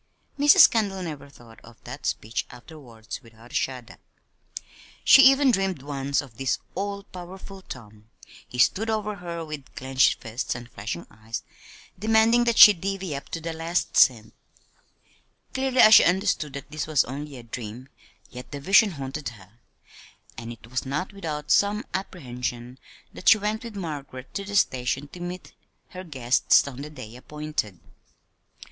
Mrs. 0.39 0.67
Kendall 0.67 1.03
never 1.03 1.29
thought 1.29 1.59
of 1.63 1.77
that 1.83 2.07
speech 2.07 2.47
afterward 2.49 3.07
without 3.21 3.51
a 3.51 3.53
shudder. 3.53 3.97
She 5.03 5.21
even 5.29 5.51
dreamed 5.51 5.83
once 5.83 6.21
of 6.21 6.37
this 6.37 6.57
all 6.73 7.03
powerful 7.03 7.61
Tom 7.61 8.09
he 8.47 8.57
stood 8.57 8.89
over 8.89 9.17
her 9.17 9.45
with 9.45 9.75
clinched 9.75 10.19
fists 10.19 10.55
and 10.55 10.71
flashing 10.71 11.05
eyes, 11.11 11.43
demanding 11.99 12.45
that 12.45 12.57
she 12.57 12.73
"divvy 12.73 13.15
up" 13.15 13.29
to 13.29 13.39
the 13.39 13.53
last 13.53 13.95
cent. 13.95 14.33
Clearly 15.53 15.79
as 15.81 15.93
she 15.93 16.03
understood 16.03 16.53
that 16.53 16.71
this 16.71 16.87
was 16.87 17.03
only 17.05 17.37
a 17.37 17.43
dream, 17.43 17.87
yet 18.31 18.49
the 18.51 18.59
vision 18.59 18.93
haunted 18.93 19.29
her; 19.29 19.59
and 20.35 20.51
it 20.51 20.65
was 20.65 20.83
not 20.83 21.13
without 21.13 21.51
some 21.51 21.85
apprehension 21.93 22.79
that 23.13 23.29
she 23.29 23.37
went 23.37 23.63
with 23.63 23.75
Margaret 23.75 24.33
to 24.33 24.43
the 24.45 24.55
station 24.55 25.09
to 25.09 25.19
meet 25.19 25.53
her 25.89 26.03
guests, 26.03 26.67
on 26.67 26.81
the 26.81 26.89
day 26.89 27.15
appointed. 27.15 27.79